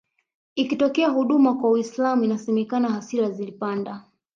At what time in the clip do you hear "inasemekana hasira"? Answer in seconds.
2.23-3.29